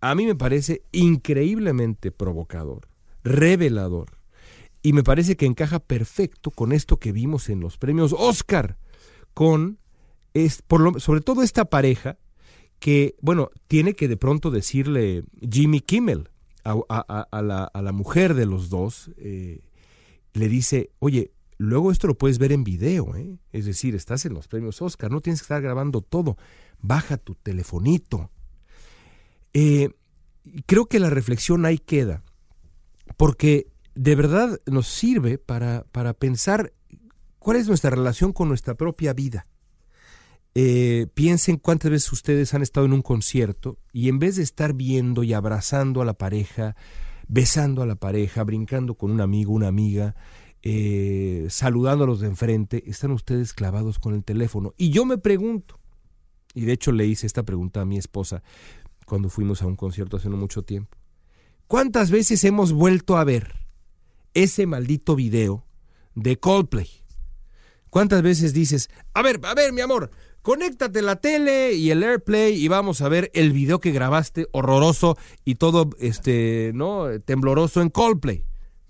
A 0.00 0.16
mí 0.16 0.26
me 0.26 0.34
parece 0.34 0.82
increíblemente 0.90 2.10
provocador, 2.10 2.88
revelador, 3.22 4.18
y 4.82 4.92
me 4.92 5.04
parece 5.04 5.36
que 5.36 5.46
encaja 5.46 5.78
perfecto 5.78 6.50
con 6.50 6.72
esto 6.72 6.98
que 6.98 7.12
vimos 7.12 7.48
en 7.48 7.60
los 7.60 7.78
premios 7.78 8.12
Oscar, 8.12 8.76
con, 9.34 9.78
sobre 10.98 11.20
todo 11.20 11.44
esta 11.44 11.66
pareja, 11.66 12.18
que, 12.78 13.16
bueno, 13.20 13.50
tiene 13.66 13.94
que 13.94 14.08
de 14.08 14.16
pronto 14.16 14.50
decirle 14.50 15.24
Jimmy 15.40 15.80
Kimmel 15.80 16.30
a, 16.64 17.72
la, 17.74 17.92
mujer 17.92 18.34
de 18.34 18.46
los 18.46 18.68
dos, 18.68 19.10
eh, 19.18 19.60
le 20.32 20.48
dice, 20.48 20.90
oye, 20.98 21.32
luego 21.58 21.90
esto 21.90 22.06
lo 22.06 22.18
puedes 22.18 22.38
ver 22.38 22.52
en 22.52 22.64
video, 22.64 23.14
¿eh? 23.16 23.38
es 23.52 23.66
decir, 23.66 23.94
estás 23.94 24.26
en 24.26 24.34
los 24.34 24.48
premios 24.48 24.82
Oscar, 24.82 25.10
no 25.10 25.20
tienes 25.20 25.40
que 25.40 25.44
estar 25.44 25.62
grabando 25.62 26.00
todo, 26.00 26.36
baja 26.80 27.16
tu 27.16 27.34
telefonito. 27.34 28.30
Eh, 29.52 29.90
creo 30.66 30.86
que 30.86 30.98
la 30.98 31.10
reflexión 31.10 31.64
ahí 31.64 31.78
queda, 31.78 32.22
porque 33.16 33.68
de 33.94 34.14
verdad 34.14 34.60
nos 34.66 34.88
sirve 34.88 35.38
para, 35.38 35.84
para 35.92 36.12
pensar 36.14 36.72
cuál 37.38 37.56
es 37.56 37.68
nuestra 37.68 37.90
relación 37.90 38.32
con 38.32 38.48
nuestra 38.48 38.74
propia 38.74 39.12
vida. 39.12 39.46
Eh, 40.58 41.08
piensen 41.12 41.58
cuántas 41.58 41.90
veces 41.90 42.10
ustedes 42.10 42.54
han 42.54 42.62
estado 42.62 42.86
en 42.86 42.94
un 42.94 43.02
concierto 43.02 43.76
y 43.92 44.08
en 44.08 44.18
vez 44.18 44.36
de 44.36 44.42
estar 44.42 44.72
viendo 44.72 45.22
y 45.22 45.34
abrazando 45.34 46.00
a 46.00 46.06
la 46.06 46.14
pareja, 46.14 46.76
besando 47.28 47.82
a 47.82 47.86
la 47.86 47.96
pareja, 47.96 48.42
brincando 48.42 48.94
con 48.94 49.10
un 49.10 49.20
amigo, 49.20 49.52
una 49.52 49.68
amiga, 49.68 50.16
eh, 50.62 51.46
saludando 51.50 52.04
a 52.04 52.06
los 52.06 52.20
de 52.20 52.28
enfrente, 52.28 52.88
están 52.88 53.10
ustedes 53.10 53.52
clavados 53.52 53.98
con 53.98 54.14
el 54.14 54.24
teléfono. 54.24 54.72
Y 54.78 54.88
yo 54.88 55.04
me 55.04 55.18
pregunto, 55.18 55.78
y 56.54 56.64
de 56.64 56.72
hecho 56.72 56.90
le 56.90 57.04
hice 57.04 57.26
esta 57.26 57.42
pregunta 57.42 57.82
a 57.82 57.84
mi 57.84 57.98
esposa 57.98 58.42
cuando 59.04 59.28
fuimos 59.28 59.60
a 59.60 59.66
un 59.66 59.76
concierto 59.76 60.16
hace 60.16 60.30
no 60.30 60.38
mucho 60.38 60.62
tiempo, 60.62 60.96
¿cuántas 61.66 62.10
veces 62.10 62.42
hemos 62.44 62.72
vuelto 62.72 63.18
a 63.18 63.24
ver 63.24 63.56
ese 64.32 64.66
maldito 64.66 65.16
video 65.16 65.66
de 66.14 66.38
Coldplay? 66.38 66.88
¿Cuántas 67.90 68.22
veces 68.22 68.52
dices, 68.52 68.90
a 69.14 69.22
ver, 69.22 69.40
a 69.44 69.54
ver, 69.54 69.72
mi 69.72 69.80
amor, 69.80 70.10
conéctate 70.46 71.02
la 71.02 71.16
tele 71.16 71.72
y 71.72 71.90
el 71.90 72.04
AirPlay 72.04 72.54
y 72.54 72.68
vamos 72.68 73.00
a 73.00 73.08
ver 73.08 73.32
el 73.34 73.50
video 73.50 73.80
que 73.80 73.90
grabaste 73.90 74.46
horroroso 74.52 75.18
y 75.44 75.56
todo 75.56 75.90
este, 75.98 76.70
¿no? 76.72 77.06
tembloroso 77.24 77.82
en 77.82 77.90
Coldplay. 77.90 78.44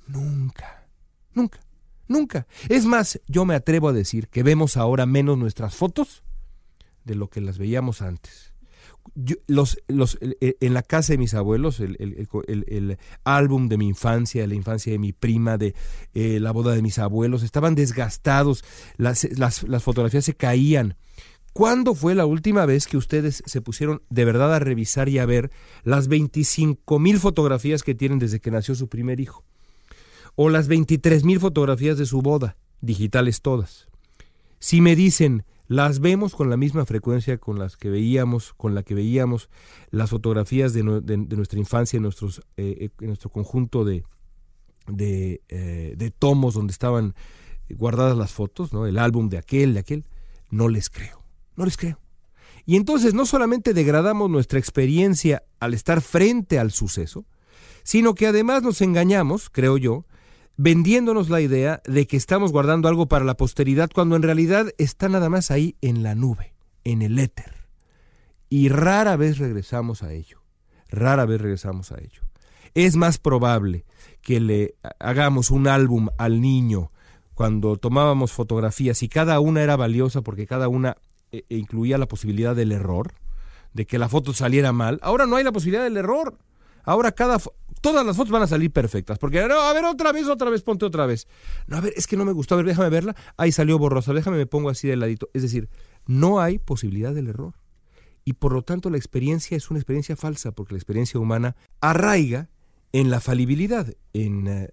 Nunca, 0.06 0.86
nunca, 1.32 1.58
nunca. 2.08 2.46
Es 2.68 2.84
más, 2.84 3.22
yo 3.26 3.46
me 3.46 3.54
atrevo 3.54 3.88
a 3.88 3.94
decir 3.94 4.28
que 4.28 4.42
vemos 4.42 4.76
ahora 4.76 5.06
menos 5.06 5.38
nuestras 5.38 5.74
fotos 5.74 6.24
de 7.04 7.14
lo 7.14 7.30
que 7.30 7.40
las 7.40 7.56
veíamos 7.56 8.02
antes. 8.02 8.52
los, 9.46 9.78
en 10.20 10.74
la 10.74 10.82
casa 10.82 11.14
de 11.14 11.18
mis 11.18 11.32
abuelos, 11.32 11.80
el, 11.80 12.98
álbum 13.24 13.68
de 13.70 13.78
mi 13.78 13.88
infancia, 13.88 14.46
la 14.46 14.54
infancia 14.54 14.92
de 14.92 14.98
mi 14.98 15.14
prima, 15.14 15.56
de 15.56 15.74
eh, 16.12 16.38
la 16.38 16.50
boda 16.50 16.74
de 16.74 16.82
mis 16.82 16.98
abuelos, 16.98 17.42
estaban 17.42 17.74
desgastados, 17.74 18.62
las 18.98 19.82
fotografías 19.82 20.26
se 20.26 20.34
caían. 20.34 20.96
¿Cuándo 21.56 21.94
fue 21.94 22.14
la 22.14 22.26
última 22.26 22.66
vez 22.66 22.86
que 22.86 22.98
ustedes 22.98 23.42
se 23.46 23.62
pusieron 23.62 24.02
de 24.10 24.26
verdad 24.26 24.54
a 24.54 24.58
revisar 24.58 25.08
y 25.08 25.18
a 25.18 25.24
ver 25.24 25.50
las 25.84 26.06
25 26.06 26.98
mil 26.98 27.18
fotografías 27.18 27.82
que 27.82 27.94
tienen 27.94 28.18
desde 28.18 28.40
que 28.40 28.50
nació 28.50 28.74
su 28.74 28.88
primer 28.88 29.20
hijo? 29.20 29.42
O 30.34 30.50
las 30.50 30.68
23 30.68 31.24
mil 31.24 31.40
fotografías 31.40 31.96
de 31.96 32.04
su 32.04 32.20
boda, 32.20 32.58
digitales 32.82 33.40
todas. 33.40 33.88
Si 34.58 34.82
me 34.82 34.94
dicen, 34.94 35.44
las 35.66 36.00
vemos 36.00 36.34
con 36.34 36.50
la 36.50 36.58
misma 36.58 36.84
frecuencia 36.84 37.38
con 37.38 37.58
las 37.58 37.78
que 37.78 37.88
veíamos, 37.88 38.52
con 38.52 38.74
la 38.74 38.82
que 38.82 38.94
veíamos 38.94 39.48
las 39.90 40.10
fotografías 40.10 40.74
de, 40.74 40.82
nuestra 40.82 41.58
infancia, 41.58 41.96
en, 41.96 42.02
nuestros, 42.02 42.42
eh, 42.58 42.90
en 43.00 43.06
nuestro 43.06 43.30
conjunto 43.30 43.86
de, 43.86 44.04
de, 44.88 45.40
eh, 45.48 45.94
de, 45.96 46.10
tomos 46.10 46.52
donde 46.52 46.72
estaban 46.72 47.14
guardadas 47.70 48.18
las 48.18 48.32
fotos, 48.32 48.74
¿no? 48.74 48.86
el 48.86 48.98
álbum 48.98 49.30
de 49.30 49.38
aquel, 49.38 49.72
de 49.72 49.80
aquel, 49.80 50.04
no 50.50 50.68
les 50.68 50.90
creo. 50.90 51.25
No 51.56 51.64
les 51.64 51.76
creo. 51.76 51.98
Y 52.64 52.76
entonces 52.76 53.14
no 53.14 53.26
solamente 53.26 53.74
degradamos 53.74 54.28
nuestra 54.28 54.58
experiencia 54.58 55.44
al 55.60 55.74
estar 55.74 56.00
frente 56.00 56.58
al 56.58 56.72
suceso, 56.72 57.24
sino 57.84 58.14
que 58.14 58.26
además 58.26 58.62
nos 58.62 58.80
engañamos, 58.80 59.48
creo 59.50 59.78
yo, 59.78 60.04
vendiéndonos 60.56 61.30
la 61.30 61.40
idea 61.40 61.82
de 61.84 62.06
que 62.06 62.16
estamos 62.16 62.50
guardando 62.50 62.88
algo 62.88 63.06
para 63.06 63.24
la 63.24 63.36
posteridad 63.36 63.90
cuando 63.94 64.16
en 64.16 64.22
realidad 64.22 64.66
está 64.78 65.08
nada 65.08 65.28
más 65.28 65.50
ahí 65.50 65.76
en 65.80 66.02
la 66.02 66.14
nube, 66.14 66.54
en 66.84 67.02
el 67.02 67.18
éter. 67.18 67.68
Y 68.48 68.68
rara 68.68 69.16
vez 69.16 69.38
regresamos 69.38 70.02
a 70.02 70.12
ello. 70.12 70.42
Rara 70.88 71.24
vez 71.26 71.40
regresamos 71.40 71.92
a 71.92 71.98
ello. 71.98 72.22
Es 72.74 72.96
más 72.96 73.18
probable 73.18 73.84
que 74.22 74.40
le 74.40 74.74
hagamos 74.98 75.50
un 75.50 75.68
álbum 75.68 76.08
al 76.18 76.40
niño 76.40 76.90
cuando 77.34 77.76
tomábamos 77.76 78.32
fotografías 78.32 79.02
y 79.02 79.08
cada 79.08 79.40
una 79.40 79.62
era 79.62 79.76
valiosa 79.76 80.22
porque 80.22 80.46
cada 80.46 80.68
una 80.68 80.96
e, 81.32 81.44
e 81.48 81.56
incluía 81.56 81.98
la 81.98 82.06
posibilidad 82.06 82.54
del 82.54 82.72
error, 82.72 83.12
de 83.72 83.86
que 83.86 83.98
la 83.98 84.08
foto 84.08 84.32
saliera 84.32 84.72
mal. 84.72 84.98
Ahora 85.02 85.26
no 85.26 85.36
hay 85.36 85.44
la 85.44 85.52
posibilidad 85.52 85.84
del 85.84 85.96
error. 85.96 86.38
Ahora 86.84 87.12
cada 87.12 87.38
todas 87.80 88.04
las 88.04 88.16
fotos 88.16 88.32
van 88.32 88.42
a 88.42 88.46
salir 88.46 88.72
perfectas, 88.72 89.18
porque 89.18 89.46
no, 89.46 89.60
a 89.60 89.72
ver 89.72 89.84
otra 89.84 90.12
vez, 90.12 90.26
otra 90.26 90.50
vez, 90.50 90.62
ponte 90.62 90.84
otra 90.84 91.06
vez. 91.06 91.28
No, 91.66 91.76
a 91.76 91.80
ver, 91.80 91.92
es 91.96 92.06
que 92.06 92.16
no 92.16 92.24
me 92.24 92.32
gustó, 92.32 92.54
a 92.54 92.56
ver, 92.58 92.66
déjame 92.66 92.88
verla. 92.88 93.14
Ahí 93.36 93.52
salió 93.52 93.78
borrosa, 93.78 94.12
déjame 94.12 94.38
me 94.38 94.46
pongo 94.46 94.70
así 94.70 94.88
de 94.88 94.96
ladito. 94.96 95.28
Es 95.34 95.42
decir, 95.42 95.68
no 96.06 96.40
hay 96.40 96.58
posibilidad 96.58 97.14
del 97.14 97.28
error. 97.28 97.54
Y 98.24 98.32
por 98.34 98.52
lo 98.52 98.62
tanto 98.62 98.90
la 98.90 98.96
experiencia 98.96 99.56
es 99.56 99.70
una 99.70 99.78
experiencia 99.78 100.16
falsa, 100.16 100.52
porque 100.52 100.74
la 100.74 100.78
experiencia 100.78 101.20
humana 101.20 101.54
arraiga 101.80 102.48
en 102.92 103.10
la 103.10 103.20
falibilidad, 103.20 103.94
en 104.12 104.48
eh, 104.48 104.70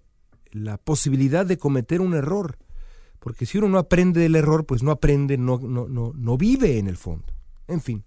la 0.50 0.78
posibilidad 0.78 1.46
de 1.46 1.56
cometer 1.56 2.00
un 2.00 2.14
error. 2.14 2.58
Porque 3.24 3.46
si 3.46 3.56
uno 3.56 3.70
no 3.70 3.78
aprende 3.78 4.20
del 4.20 4.36
error, 4.36 4.66
pues 4.66 4.82
no 4.82 4.90
aprende, 4.90 5.38
no, 5.38 5.58
no, 5.58 5.88
no, 5.88 6.12
no 6.14 6.36
vive 6.36 6.76
en 6.76 6.88
el 6.88 6.98
fondo. 6.98 7.24
En 7.66 7.80
fin, 7.80 8.04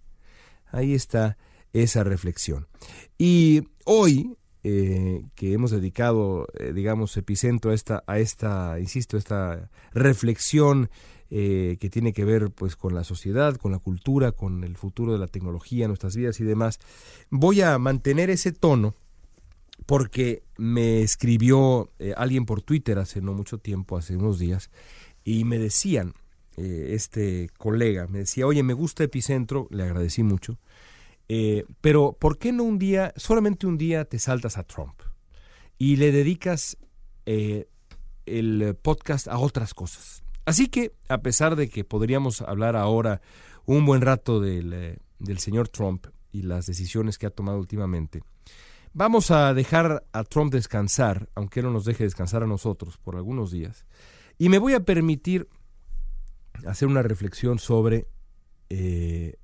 ahí 0.71 0.93
está 0.93 1.39
esa 1.73 2.03
reflexión. 2.03 2.67
Y 3.17 3.63
hoy, 3.83 4.37
eh, 4.63 5.23
que 5.33 5.53
hemos 5.53 5.71
dedicado, 5.71 6.47
eh, 6.59 6.71
digamos, 6.71 7.17
epicentro 7.17 7.71
a 7.71 7.73
esta, 7.73 8.03
a 8.05 8.19
esta, 8.19 8.79
insisto, 8.79 9.17
esta 9.17 9.71
reflexión 9.91 10.91
eh, 11.31 11.77
que 11.79 11.89
tiene 11.89 12.13
que 12.13 12.23
ver 12.23 12.51
pues 12.51 12.75
con 12.75 12.93
la 12.93 13.03
sociedad, 13.03 13.55
con 13.55 13.71
la 13.71 13.79
cultura, 13.79 14.33
con 14.33 14.63
el 14.63 14.77
futuro 14.77 15.13
de 15.13 15.17
la 15.19 15.27
tecnología, 15.27 15.87
nuestras 15.87 16.15
vidas 16.15 16.39
y 16.41 16.43
demás, 16.43 16.79
voy 17.31 17.61
a 17.61 17.79
mantener 17.79 18.29
ese 18.29 18.51
tono 18.51 18.93
porque 19.87 20.43
me 20.57 21.01
escribió 21.01 21.91
alguien 22.17 22.45
por 22.45 22.61
Twitter 22.61 22.99
hace 22.99 23.21
no 23.21 23.33
mucho 23.33 23.57
tiempo, 23.57 23.95
hace 23.95 24.17
unos 24.17 24.37
días, 24.37 24.69
y 25.27 25.43
me 25.43 25.59
decían, 25.59 26.13
eh, 26.55 26.91
este 26.91 27.49
colega, 27.57 28.07
me 28.07 28.19
decía, 28.19 28.47
oye, 28.47 28.63
me 28.63 28.71
gusta 28.71 29.03
Epicentro, 29.03 29.67
le 29.71 29.83
agradecí 29.83 30.23
mucho, 30.23 30.57
eh, 31.27 31.65
pero 31.81 32.15
¿por 32.17 32.37
qué 32.37 32.53
no 32.53 32.63
un 32.63 32.79
día, 32.79 33.11
solamente 33.17 33.67
un 33.67 33.77
día 33.77 34.05
te 34.05 34.19
saltas 34.19 34.57
a 34.57 34.63
Trump 34.63 35.01
y 35.77 35.97
le 35.97 36.13
dedicas 36.13 36.77
eh, 37.25 37.67
el 38.25 38.73
podcast 38.81 39.27
a 39.27 39.37
otras 39.37 39.73
cosas? 39.73 40.23
Así 40.45 40.69
que, 40.69 40.93
a 41.09 41.17
pesar 41.17 41.57
de 41.57 41.67
que 41.67 41.83
podríamos 41.83 42.41
hablar 42.41 42.77
ahora 42.77 43.19
un 43.65 43.85
buen 43.85 43.99
rato 43.99 44.39
del, 44.39 44.97
del 45.19 45.39
señor 45.39 45.67
Trump 45.67 46.07
y 46.31 46.43
las 46.43 46.67
decisiones 46.67 47.17
que 47.17 47.25
ha 47.25 47.31
tomado 47.31 47.59
últimamente, 47.59 48.21
vamos 48.93 49.29
a 49.31 49.53
dejar 49.53 50.05
a 50.13 50.23
Trump 50.23 50.53
descansar, 50.53 51.27
aunque 51.35 51.61
no 51.61 51.69
nos 51.69 51.83
deje 51.83 52.05
descansar 52.05 52.43
a 52.43 52.47
nosotros 52.47 52.97
por 52.97 53.17
algunos 53.17 53.51
días, 53.51 53.85
y 54.37 54.49
me 54.49 54.59
voy 54.59 54.73
a 54.73 54.81
permitir 54.81 55.47
hacer 56.65 56.87
una 56.87 57.01
reflexión 57.01 57.59
sobre, 57.59 58.07
eh, 58.69 59.37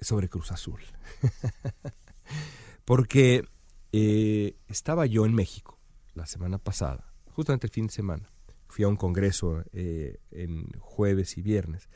sobre 0.00 0.28
Cruz 0.28 0.52
Azul. 0.52 0.80
Porque 2.84 3.44
eh, 3.92 4.56
estaba 4.68 5.06
yo 5.06 5.26
en 5.26 5.34
México 5.34 5.78
la 6.14 6.26
semana 6.26 6.58
pasada, 6.58 7.12
justamente 7.30 7.66
el 7.66 7.72
fin 7.72 7.86
de 7.86 7.92
semana. 7.92 8.30
Fui 8.68 8.84
a 8.84 8.88
un 8.88 8.96
congreso 8.96 9.62
eh, 9.72 10.18
en 10.30 10.68
jueves 10.78 11.38
y 11.38 11.42
viernes. 11.42 11.88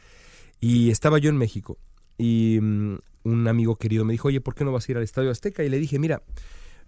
Y 0.60 0.90
estaba 0.90 1.18
yo 1.18 1.28
en 1.28 1.36
México 1.36 1.78
y 2.16 2.58
mm, 2.60 2.98
un 3.24 3.48
amigo 3.48 3.76
querido 3.76 4.04
me 4.04 4.12
dijo, 4.12 4.28
oye, 4.28 4.40
¿por 4.40 4.54
qué 4.54 4.64
no 4.64 4.72
vas 4.72 4.88
a 4.88 4.92
ir 4.92 4.96
al 4.96 5.02
Estadio 5.02 5.30
Azteca? 5.30 5.64
Y 5.64 5.68
le 5.68 5.78
dije, 5.78 5.98
mira, 5.98 6.22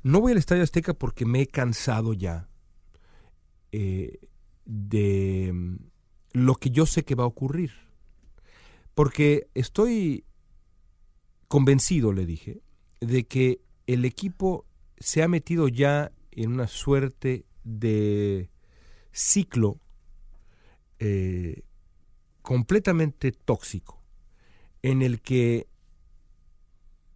no 0.03 0.21
voy 0.21 0.33
al 0.33 0.39
Estadio 0.39 0.63
Azteca 0.63 0.95
porque 0.95 1.27
me 1.27 1.43
he 1.43 1.47
cansado 1.47 2.15
ya 2.15 2.49
de 4.65 5.79
lo 6.33 6.55
que 6.57 6.71
yo 6.71 6.87
sé 6.87 7.05
que 7.05 7.15
va 7.15 7.25
a 7.25 7.29
ocurrir. 7.29 7.73
Porque 8.95 9.49
estoy 9.55 10.25
convencido, 11.49 12.13
le 12.13 12.27
dije, 12.27 12.63
de 13.01 13.27
que 13.27 13.61
el 13.87 14.05
equipo 14.05 14.67
se 14.99 15.23
ha 15.23 15.29
metido 15.29 15.69
ya 15.69 16.13
en 16.31 16.53
una 16.53 16.67
suerte 16.67 17.45
de 17.65 18.51
ciclo 19.13 19.81
eh, 20.99 21.63
completamente 22.43 23.33
tóxico, 23.33 24.03
en 24.83 25.03
el 25.03 25.21
que 25.21 25.69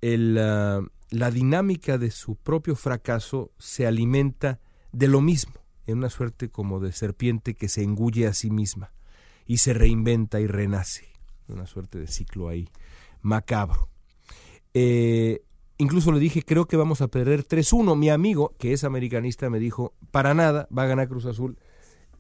la 0.00 1.30
dinámica 1.32 1.98
de 1.98 2.10
su 2.12 2.36
propio 2.36 2.76
fracaso 2.76 3.50
se 3.58 3.86
alimenta 3.86 4.60
de 4.92 5.08
lo 5.08 5.20
mismo 5.20 5.67
en 5.88 5.98
una 5.98 6.10
suerte 6.10 6.50
como 6.50 6.80
de 6.80 6.92
serpiente 6.92 7.54
que 7.54 7.68
se 7.68 7.82
engulle 7.82 8.26
a 8.26 8.34
sí 8.34 8.50
misma 8.50 8.92
y 9.46 9.56
se 9.58 9.72
reinventa 9.72 10.38
y 10.38 10.46
renace. 10.46 11.08
Una 11.48 11.66
suerte 11.66 11.98
de 11.98 12.06
ciclo 12.06 12.48
ahí 12.48 12.68
macabro. 13.22 13.88
Eh, 14.74 15.40
incluso 15.78 16.12
le 16.12 16.20
dije, 16.20 16.42
creo 16.42 16.66
que 16.66 16.76
vamos 16.76 17.00
a 17.00 17.08
perder 17.08 17.48
3-1. 17.48 17.96
Mi 17.96 18.10
amigo, 18.10 18.54
que 18.58 18.74
es 18.74 18.84
americanista, 18.84 19.48
me 19.48 19.58
dijo, 19.58 19.94
para 20.10 20.34
nada, 20.34 20.68
va 20.76 20.82
a 20.82 20.86
ganar 20.86 21.08
Cruz 21.08 21.24
Azul. 21.24 21.58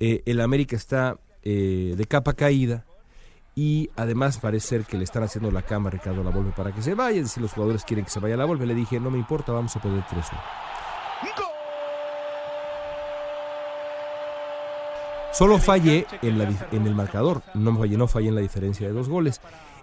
Eh, 0.00 0.22
el 0.24 0.40
América 0.40 0.74
está 0.74 1.20
eh, 1.42 1.94
de 1.94 2.04
capa 2.06 2.32
caída 2.32 2.86
y 3.54 3.90
además 3.96 4.38
parece 4.38 4.68
ser 4.68 4.84
que 4.86 4.96
le 4.96 5.04
están 5.04 5.24
haciendo 5.24 5.50
la 5.50 5.62
cama 5.62 5.88
a 5.88 5.92
Ricardo 5.92 6.24
La 6.24 6.30
Volve 6.30 6.52
para 6.52 6.74
que 6.74 6.80
se 6.80 6.94
vaya. 6.94 7.20
Decir, 7.20 7.42
los 7.42 7.52
jugadores 7.52 7.84
quieren 7.84 8.06
que 8.06 8.10
se 8.10 8.20
vaya 8.20 8.34
La 8.38 8.46
Volve. 8.46 8.64
Le 8.64 8.74
dije, 8.74 8.98
no 8.98 9.10
me 9.10 9.18
importa, 9.18 9.52
vamos 9.52 9.76
a 9.76 9.82
perder 9.82 10.04
3-1. 10.04 10.77
Solo 15.32 15.58
fallé 15.58 16.06
en, 16.22 16.86
el 16.86 16.94
marcador, 16.94 17.42
no 17.54 17.76
fallé, 17.76 17.96
no 17.96 18.08
fallé 18.08 18.28
en 18.28 18.34
la 18.34 18.40
diferencia 18.40 18.86
de 18.86 18.92
dos 18.92 19.08
goles. 19.08 19.40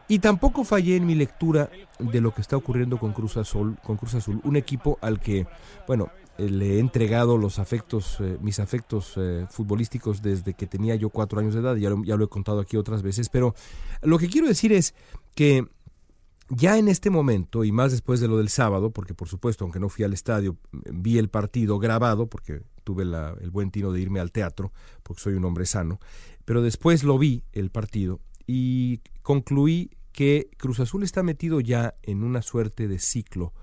Y 0.08 0.20
tampoco 0.20 0.64
fallé 0.64 0.98
en 0.98 1.06
mi 1.06 1.16
lectura 1.16 1.70
de 2.00 2.22
lo 2.22 2.34
que 2.34 2.42
está 2.42 2.58
ocurriendo 2.58 2.98
con 2.98 3.14
Cruz 3.14 3.38
Azul, 3.38 3.78
con 3.84 3.98
Cruz 3.98 4.16
Azul 4.16 4.40
un 4.44 4.56
equipo 4.56 5.00
al 5.02 5.20
que, 5.20 5.48
bueno, 5.88 6.10
eh, 6.38 6.50
le 6.50 6.76
he 6.76 6.80
entregado 6.80 7.38
los 7.38 7.58
afectos, 7.58 8.18
eh, 8.20 8.38
mis 8.42 8.60
afectos 8.60 9.14
eh, 9.18 9.48
futbolísticos 9.50 10.22
desde 10.22 10.54
que 10.54 10.68
tenía 10.68 10.96
yo 10.96 11.10
cuatro 11.10 11.40
años 11.40 11.54
de 11.54 11.62
edad, 11.62 11.76
ya 11.76 11.90
ya 12.04 12.18
lo 12.18 12.26
he 12.26 12.30
contado 12.30 12.60
aquí 12.60 12.78
otras 12.78 13.02
veces, 13.02 13.30
pero 13.30 13.56
lo 14.02 14.20
que 14.20 14.28
quiero 14.28 14.48
decir 14.48 14.74
es 14.74 14.94
que 15.34 15.66
ya 16.50 16.78
en 16.78 16.88
este 16.88 17.10
momento, 17.10 17.64
y 17.64 17.72
más 17.72 17.92
después 17.92 18.20
de 18.20 18.28
lo 18.28 18.38
del 18.38 18.50
sábado, 18.50 18.92
porque 18.92 19.16
por 19.16 19.28
supuesto, 19.28 19.64
aunque 19.64 19.80
no 19.80 19.90
fui 19.90 20.06
al 20.06 20.14
estadio, 20.14 20.58
vi 20.72 21.18
el 21.18 21.30
partido 21.30 21.80
grabado, 21.80 22.28
porque 22.28 22.62
tuve 22.86 23.04
el 23.04 23.52
buen 23.52 23.72
tino 23.72 23.92
de 23.92 24.00
irme 24.00 24.22
al 24.22 24.32
teatro, 24.32 24.72
porque 25.04 25.22
soy 25.22 25.34
un 25.34 25.44
hombre 25.44 25.66
sano, 25.66 26.00
pero 26.46 26.62
después 26.62 27.04
lo 27.04 27.18
vi 27.18 27.44
el 27.52 27.70
partido 27.72 28.22
y 28.48 29.02
concluí 29.22 29.92
que 30.14 30.50
Cruz 30.58 30.80
Azul 30.80 31.04
está 31.04 31.24
metido 31.24 31.60
ya 31.60 31.96
en 32.04 32.24
una 32.24 32.42
suerte 32.42 32.88
de 32.88 33.00
ciclo 33.00 33.54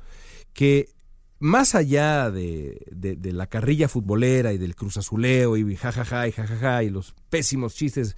que 0.53 0.91
más 1.39 1.75
allá 1.75 2.31
de, 2.31 2.85
la 3.23 3.47
carrilla 3.47 3.89
futbolera 3.89 4.53
y 4.53 4.59
del 4.59 4.77
Cruz 4.77 4.99
Azuleo 4.99 5.57
y 5.57 5.77
jajaja 5.77 6.29
y 6.29 6.33
jajaja 6.33 6.83
y 6.83 6.91
los 6.91 7.15
pésimos 7.31 7.75
chistes 7.75 8.17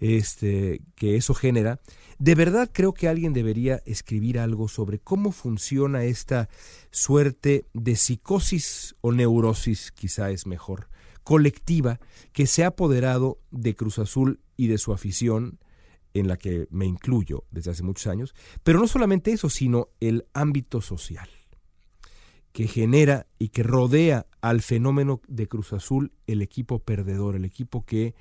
este, 0.00 0.80
que 0.94 1.16
eso 1.16 1.34
genera, 1.34 1.80
de 2.22 2.36
verdad 2.36 2.70
creo 2.72 2.94
que 2.94 3.08
alguien 3.08 3.32
debería 3.32 3.82
escribir 3.84 4.38
algo 4.38 4.68
sobre 4.68 5.00
cómo 5.00 5.32
funciona 5.32 6.04
esta 6.04 6.48
suerte 6.92 7.66
de 7.74 7.96
psicosis 7.96 8.94
o 9.00 9.10
neurosis, 9.10 9.90
quizá 9.90 10.30
es 10.30 10.46
mejor, 10.46 10.86
colectiva 11.24 11.98
que 12.32 12.46
se 12.46 12.62
ha 12.62 12.68
apoderado 12.68 13.40
de 13.50 13.74
Cruz 13.74 13.98
Azul 13.98 14.38
y 14.56 14.68
de 14.68 14.78
su 14.78 14.92
afición, 14.92 15.58
en 16.14 16.28
la 16.28 16.36
que 16.36 16.68
me 16.70 16.86
incluyo 16.86 17.42
desde 17.50 17.72
hace 17.72 17.82
muchos 17.82 18.06
años, 18.06 18.36
pero 18.62 18.78
no 18.78 18.86
solamente 18.86 19.32
eso, 19.32 19.50
sino 19.50 19.88
el 19.98 20.24
ámbito 20.32 20.80
social 20.80 21.28
que 22.52 22.68
genera 22.68 23.26
y 23.40 23.48
que 23.48 23.64
rodea 23.64 24.26
al 24.40 24.62
fenómeno 24.62 25.20
de 25.26 25.48
Cruz 25.48 25.72
Azul 25.72 26.12
el 26.28 26.40
equipo 26.40 26.78
perdedor, 26.78 27.34
el 27.34 27.44
equipo 27.44 27.84
que 27.84 28.14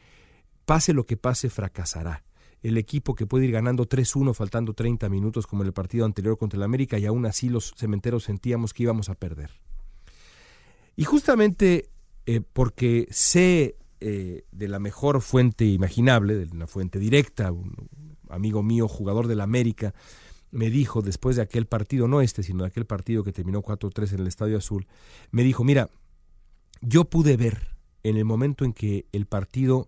pase 0.66 0.92
lo 0.92 1.06
que 1.06 1.18
pase 1.18 1.52
fracasará 1.52 2.24
el 2.62 2.78
equipo 2.78 3.16
que 3.16 3.26
puede 3.26 3.46
ir 3.46 3.52
ganando 3.52 3.88
3-1 3.88 4.34
faltando 4.34 4.74
30 4.74 5.10
minutos 5.10 5.48
como 5.48 5.64
en 5.64 5.68
el 5.68 5.74
partido 5.74 6.06
anterior 6.06 6.38
contra 6.38 6.58
el 6.58 6.64
América 6.64 7.00
y 7.00 7.06
aún 7.06 7.26
así 7.26 7.50
los 7.50 7.74
cementeros 7.76 8.26
sentíamos 8.26 8.74
que 8.74 8.84
íbamos 8.84 9.10
a 9.10 9.16
perder. 9.16 9.52
Y 10.96 11.04
justamente 11.04 11.90
eh, 12.26 12.42
porque 12.42 13.08
sé 13.10 13.78
eh, 14.00 14.44
de 14.52 14.68
la 14.68 14.80
mejor 14.80 15.22
fuente 15.22 15.66
imaginable, 15.66 16.36
de 16.36 16.56
una 16.56 16.68
fuente 16.68 17.00
directa, 17.00 17.52
un 17.52 17.90
amigo 18.30 18.64
mío, 18.64 18.88
jugador 18.88 19.28
del 19.28 19.42
América, 19.42 19.94
me 20.52 20.70
dijo 20.70 21.02
después 21.02 21.38
de 21.38 21.42
aquel 21.42 21.66
partido, 21.66 22.08
no 22.08 22.22
este, 22.22 22.44
sino 22.44 22.64
de 22.64 22.70
aquel 22.70 22.86
partido 22.86 23.24
que 23.24 23.32
terminó 23.32 23.62
4-3 23.62 24.14
en 24.14 24.20
el 24.20 24.28
Estadio 24.28 24.58
Azul, 24.58 24.88
me 25.32 25.44
dijo, 25.44 25.64
mira, 25.64 25.90
yo 26.82 27.06
pude 27.06 27.38
ver 27.38 27.76
en 28.04 28.18
el 28.18 28.26
momento 28.26 28.66
en 28.66 28.74
que 28.74 29.06
el 29.12 29.26
partido 29.26 29.88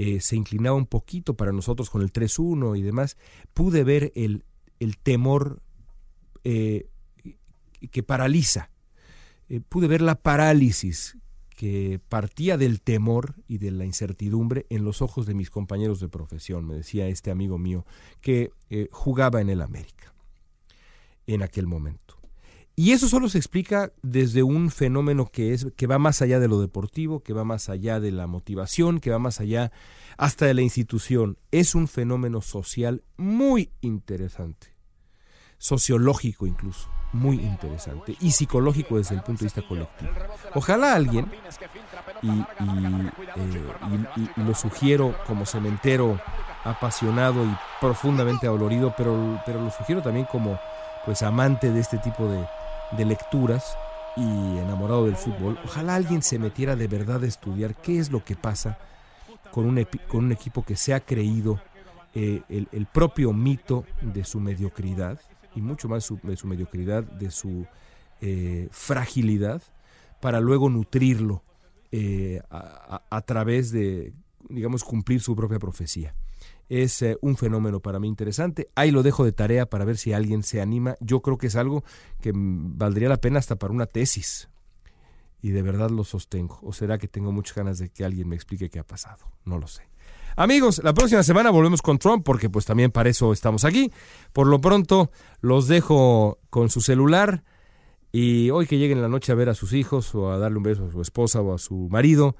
eh, 0.00 0.20
se 0.20 0.36
inclinaba 0.36 0.76
un 0.76 0.86
poquito 0.86 1.34
para 1.34 1.50
nosotros 1.50 1.90
con 1.90 2.02
el 2.02 2.12
3-1 2.12 2.78
y 2.78 2.82
demás, 2.82 3.16
pude 3.52 3.82
ver 3.82 4.12
el, 4.14 4.44
el 4.78 4.96
temor 4.96 5.60
eh, 6.44 6.88
que 7.90 8.04
paraliza, 8.04 8.70
eh, 9.48 9.60
pude 9.68 9.88
ver 9.88 10.00
la 10.00 10.14
parálisis 10.14 11.18
que 11.48 12.00
partía 12.08 12.56
del 12.56 12.80
temor 12.80 13.34
y 13.48 13.58
de 13.58 13.72
la 13.72 13.84
incertidumbre 13.84 14.66
en 14.70 14.84
los 14.84 15.02
ojos 15.02 15.26
de 15.26 15.34
mis 15.34 15.50
compañeros 15.50 15.98
de 15.98 16.08
profesión, 16.08 16.64
me 16.64 16.76
decía 16.76 17.08
este 17.08 17.32
amigo 17.32 17.58
mío 17.58 17.84
que 18.20 18.52
jugaba 18.92 19.40
en 19.40 19.50
el 19.50 19.60
América 19.60 20.14
en 21.26 21.42
aquel 21.42 21.66
momento. 21.66 22.17
Y 22.78 22.92
eso 22.92 23.08
solo 23.08 23.28
se 23.28 23.38
explica 23.38 23.90
desde 24.02 24.44
un 24.44 24.70
fenómeno 24.70 25.26
que 25.26 25.52
es 25.52 25.66
que 25.76 25.88
va 25.88 25.98
más 25.98 26.22
allá 26.22 26.38
de 26.38 26.46
lo 26.46 26.60
deportivo, 26.60 27.24
que 27.24 27.32
va 27.32 27.42
más 27.42 27.68
allá 27.68 27.98
de 27.98 28.12
la 28.12 28.28
motivación, 28.28 29.00
que 29.00 29.10
va 29.10 29.18
más 29.18 29.40
allá 29.40 29.72
hasta 30.16 30.46
de 30.46 30.54
la 30.54 30.62
institución. 30.62 31.38
Es 31.50 31.74
un 31.74 31.88
fenómeno 31.88 32.40
social 32.40 33.02
muy 33.16 33.72
interesante. 33.80 34.76
sociológico 35.58 36.46
incluso, 36.46 36.88
muy 37.12 37.40
interesante, 37.40 38.16
y 38.20 38.30
psicológico 38.30 38.96
desde 38.96 39.16
el 39.16 39.22
punto 39.22 39.40
de 39.40 39.46
vista 39.46 39.66
colectivo. 39.66 40.12
Ojalá 40.54 40.94
alguien, 40.94 41.26
y, 42.22 42.44
lo 44.36 44.54
sugiero 44.54 45.16
como 45.26 45.46
cementero 45.46 46.20
apasionado 46.62 47.44
y 47.44 47.56
profundamente 47.80 48.46
dolorido, 48.46 48.94
pero, 48.96 49.42
pero 49.44 49.64
lo 49.64 49.72
sugiero 49.72 50.00
también 50.00 50.26
como 50.26 50.60
pues 51.04 51.22
amante 51.22 51.72
de 51.72 51.80
este 51.80 51.98
tipo 51.98 52.28
de, 52.28 52.46
de 52.96 53.04
lecturas 53.04 53.76
y 54.16 54.22
enamorado 54.22 55.06
del 55.06 55.16
fútbol, 55.16 55.58
ojalá 55.64 55.94
alguien 55.94 56.22
se 56.22 56.38
metiera 56.38 56.76
de 56.76 56.88
verdad 56.88 57.22
a 57.22 57.26
estudiar 57.26 57.74
qué 57.76 57.98
es 57.98 58.10
lo 58.10 58.24
que 58.24 58.34
pasa 58.34 58.78
con 59.52 59.66
un, 59.66 59.86
con 60.08 60.24
un 60.24 60.32
equipo 60.32 60.64
que 60.64 60.76
se 60.76 60.94
ha 60.94 61.00
creído 61.00 61.60
eh, 62.14 62.42
el, 62.48 62.86
propio 62.86 63.32
mito 63.32 63.84
de 64.00 64.24
su 64.24 64.40
mediocridad 64.40 65.20
y 65.54 65.60
mucho 65.60 65.88
más 65.88 66.10
de 66.22 66.36
su 66.36 66.46
mediocridad, 66.46 67.04
de 67.04 67.30
su 67.30 67.66
eh, 68.20 68.68
fragilidad, 68.70 69.62
para 70.20 70.40
luego 70.40 70.68
nutrirlo 70.68 71.42
eh, 71.92 72.40
a, 72.50 73.22
través 73.24 73.70
de, 73.70 74.12
digamos, 74.48 74.84
cumplir 74.84 75.20
su 75.20 75.36
propia 75.36 75.58
profecía. 75.58 76.14
Es 76.68 77.04
un 77.22 77.36
fenómeno 77.36 77.80
para 77.80 77.98
mí 77.98 78.08
interesante. 78.08 78.68
Ahí 78.74 78.90
lo 78.90 79.02
dejo 79.02 79.24
de 79.24 79.32
tarea 79.32 79.66
para 79.66 79.84
ver 79.84 79.96
si 79.96 80.12
alguien 80.12 80.42
se 80.42 80.60
anima. 80.60 80.96
Yo 81.00 81.22
creo 81.22 81.38
que 81.38 81.46
es 81.46 81.56
algo 81.56 81.82
que 82.20 82.32
valdría 82.34 83.08
la 83.08 83.16
pena 83.16 83.38
hasta 83.38 83.56
para 83.56 83.72
una 83.72 83.86
tesis. 83.86 84.50
Y 85.40 85.50
de 85.50 85.62
verdad 85.62 85.90
lo 85.90 86.04
sostengo. 86.04 86.58
¿O 86.62 86.72
será 86.72 86.98
que 86.98 87.08
tengo 87.08 87.32
muchas 87.32 87.56
ganas 87.56 87.78
de 87.78 87.88
que 87.88 88.04
alguien 88.04 88.28
me 88.28 88.36
explique 88.36 88.68
qué 88.68 88.80
ha 88.80 88.86
pasado? 88.86 89.30
No 89.44 89.58
lo 89.58 89.66
sé. 89.66 89.88
Amigos, 90.36 90.80
la 90.84 90.94
próxima 90.94 91.22
semana 91.22 91.50
volvemos 91.50 91.82
con 91.82 91.98
Trump 91.98 92.24
porque 92.24 92.48
pues 92.48 92.64
también 92.64 92.92
para 92.92 93.08
eso 93.08 93.32
estamos 93.32 93.64
aquí. 93.64 93.90
Por 94.32 94.46
lo 94.46 94.60
pronto 94.60 95.10
los 95.40 95.66
dejo 95.66 96.38
con 96.50 96.70
su 96.70 96.80
celular 96.80 97.42
y 98.12 98.50
hoy 98.50 98.66
que 98.66 98.78
lleguen 98.78 99.02
la 99.02 99.08
noche 99.08 99.32
a 99.32 99.34
ver 99.34 99.48
a 99.48 99.54
sus 99.54 99.72
hijos 99.72 100.14
o 100.14 100.30
a 100.30 100.38
darle 100.38 100.58
un 100.58 100.62
beso 100.62 100.86
a 100.86 100.92
su 100.92 101.00
esposa 101.00 101.40
o 101.40 101.54
a 101.54 101.58
su 101.58 101.88
marido, 101.90 102.36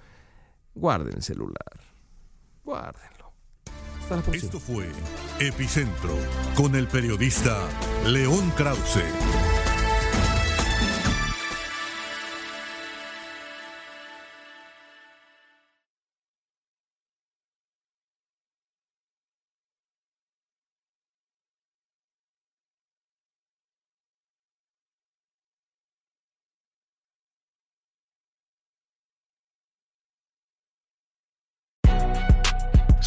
guarden 0.75 1.17
el 1.17 1.23
celular. 1.23 1.81
Guárdenlo. 2.65 3.18
Esto 4.33 4.59
fue 4.59 4.87
Epicentro 5.39 6.17
con 6.55 6.75
el 6.75 6.89
periodista 6.89 7.69
León 8.07 8.51
Krause. 8.57 9.03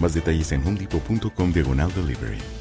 Más 0.00 0.14
detalles 0.14 0.50
en 0.52 0.66
homedepot.com 0.66 1.52
diagonal 1.52 1.92
delivery. 1.94 2.59